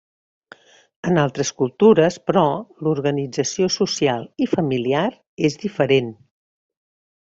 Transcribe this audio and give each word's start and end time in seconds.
En 1.11 1.19
altres 1.23 1.51
cultures 1.63 2.17
però 2.31 2.45
l'organització 2.87 3.71
social 3.79 4.29
i 4.47 4.51
familiar 4.57 5.07
és 5.53 5.63
diferent. 5.69 6.15